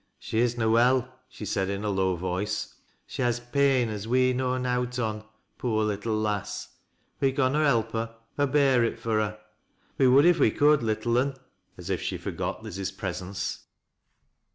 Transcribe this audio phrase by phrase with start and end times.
[0.17, 2.73] "She is na well," she said in a low voice."
[3.05, 5.23] She has pain as we know nowt on,
[5.59, 6.69] poor little lass.
[7.19, 9.39] We conna help her, or bear it fur her.
[9.99, 11.35] We would if we could, little un,"—
[11.77, 13.65] as if she forgot Liz's presence.